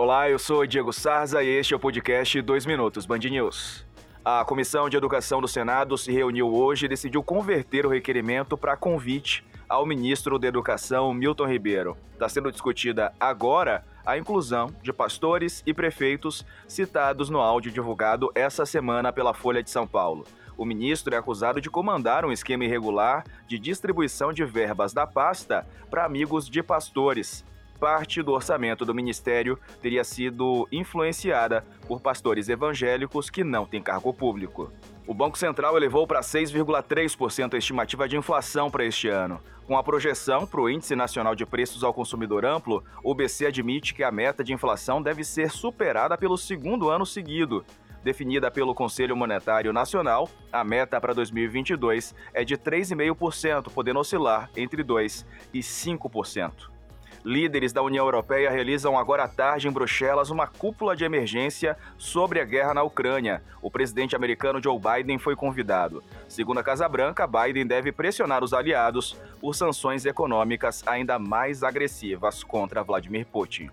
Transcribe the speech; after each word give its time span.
Olá, 0.00 0.30
eu 0.30 0.38
sou 0.38 0.64
Diego 0.64 0.92
Sarza 0.92 1.42
e 1.42 1.48
este 1.48 1.74
é 1.74 1.76
o 1.76 1.80
podcast 1.80 2.40
2 2.40 2.66
Minutos 2.66 3.04
Band 3.04 3.18
News. 3.18 3.84
A 4.24 4.44
Comissão 4.44 4.88
de 4.88 4.96
Educação 4.96 5.40
do 5.40 5.48
Senado 5.48 5.98
se 5.98 6.12
reuniu 6.12 6.54
hoje 6.54 6.86
e 6.86 6.88
decidiu 6.88 7.20
converter 7.20 7.84
o 7.84 7.88
requerimento 7.88 8.56
para 8.56 8.76
convite 8.76 9.44
ao 9.68 9.84
ministro 9.84 10.38
da 10.38 10.46
Educação, 10.46 11.12
Milton 11.12 11.48
Ribeiro. 11.48 11.96
Está 12.12 12.28
sendo 12.28 12.52
discutida 12.52 13.12
agora 13.18 13.84
a 14.06 14.16
inclusão 14.16 14.72
de 14.84 14.92
pastores 14.92 15.64
e 15.66 15.74
prefeitos 15.74 16.46
citados 16.68 17.28
no 17.28 17.40
áudio 17.40 17.72
divulgado 17.72 18.30
essa 18.36 18.64
semana 18.64 19.12
pela 19.12 19.34
Folha 19.34 19.64
de 19.64 19.70
São 19.70 19.84
Paulo. 19.84 20.24
O 20.56 20.64
ministro 20.64 21.12
é 21.12 21.18
acusado 21.18 21.60
de 21.60 21.68
comandar 21.68 22.24
um 22.24 22.30
esquema 22.30 22.64
irregular 22.64 23.24
de 23.48 23.58
distribuição 23.58 24.32
de 24.32 24.44
verbas 24.44 24.92
da 24.92 25.08
pasta 25.08 25.66
para 25.90 26.04
amigos 26.04 26.48
de 26.48 26.62
pastores 26.62 27.44
parte 27.78 28.22
do 28.22 28.32
orçamento 28.32 28.84
do 28.84 28.94
ministério 28.94 29.58
teria 29.80 30.04
sido 30.04 30.68
influenciada 30.72 31.64
por 31.86 32.00
pastores 32.00 32.48
evangélicos 32.48 33.30
que 33.30 33.44
não 33.44 33.64
têm 33.64 33.82
cargo 33.82 34.12
público. 34.12 34.72
O 35.06 35.14
Banco 35.14 35.38
Central 35.38 35.76
elevou 35.76 36.06
para 36.06 36.20
6,3% 36.20 37.54
a 37.54 37.56
estimativa 37.56 38.06
de 38.06 38.16
inflação 38.16 38.70
para 38.70 38.84
este 38.84 39.08
ano. 39.08 39.40
Com 39.66 39.76
a 39.76 39.82
projeção 39.82 40.46
para 40.46 40.60
o 40.60 40.68
Índice 40.68 40.94
Nacional 40.94 41.34
de 41.34 41.46
Preços 41.46 41.82
ao 41.82 41.94
Consumidor 41.94 42.44
Amplo, 42.44 42.84
o 43.02 43.14
BC 43.14 43.46
admite 43.46 43.94
que 43.94 44.02
a 44.02 44.10
meta 44.10 44.44
de 44.44 44.52
inflação 44.52 45.00
deve 45.00 45.24
ser 45.24 45.50
superada 45.50 46.18
pelo 46.18 46.36
segundo 46.36 46.90
ano 46.90 47.06
seguido. 47.06 47.64
Definida 48.02 48.50
pelo 48.50 48.74
Conselho 48.74 49.16
Monetário 49.16 49.72
Nacional, 49.72 50.28
a 50.52 50.62
meta 50.62 51.00
para 51.00 51.12
2022 51.12 52.14
é 52.32 52.44
de 52.44 52.56
3,5%, 52.56 53.72
podendo 53.72 54.00
oscilar 54.00 54.50
entre 54.56 54.84
2% 54.84 55.24
e 55.52 55.60
5%. 55.60 56.77
Líderes 57.24 57.72
da 57.72 57.82
União 57.82 58.04
Europeia 58.04 58.50
realizam 58.50 58.98
agora 58.98 59.24
à 59.24 59.28
tarde 59.28 59.68
em 59.68 59.70
Bruxelas 59.70 60.30
uma 60.30 60.46
cúpula 60.46 60.96
de 60.96 61.04
emergência 61.04 61.76
sobre 61.96 62.40
a 62.40 62.44
guerra 62.44 62.74
na 62.74 62.82
Ucrânia. 62.82 63.42
O 63.60 63.70
presidente 63.70 64.14
americano 64.16 64.62
Joe 64.62 64.78
Biden 64.78 65.18
foi 65.18 65.34
convidado. 65.34 66.02
Segundo 66.28 66.58
a 66.58 66.62
Casa 66.62 66.88
Branca, 66.88 67.26
Biden 67.26 67.66
deve 67.66 67.92
pressionar 67.92 68.42
os 68.42 68.52
aliados 68.52 69.16
por 69.40 69.54
sanções 69.54 70.06
econômicas 70.06 70.82
ainda 70.86 71.18
mais 71.18 71.62
agressivas 71.62 72.42
contra 72.42 72.82
Vladimir 72.82 73.26
Putin. 73.26 73.70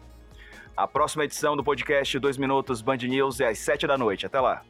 A 0.75 0.87
próxima 0.87 1.23
edição 1.23 1.55
do 1.55 1.63
podcast 1.63 2.19
2 2.19 2.37
Minutos 2.37 2.81
Band 2.81 2.97
News 2.97 3.39
é 3.39 3.47
às 3.47 3.59
7 3.59 3.87
da 3.87 3.97
noite. 3.97 4.25
Até 4.25 4.39
lá. 4.41 4.61